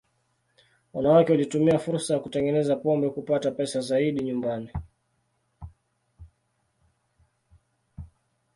Wanawake 0.93 1.31
walitumia 1.31 1.79
fursa 1.79 2.13
ya 2.13 2.19
kutengeneza 2.19 2.75
pombe 2.75 3.09
kupata 3.09 3.51
pesa 3.51 3.81
zaidi 3.81 4.23
nyumbani. 4.23 4.71